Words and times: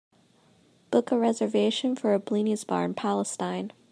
Book 0.89 1.11
a 1.11 1.17
reservation 1.19 1.95
for 1.95 2.15
a 2.15 2.19
blinis 2.19 2.65
bar 2.65 2.83
in 2.85 2.95
Palestine 2.95 3.71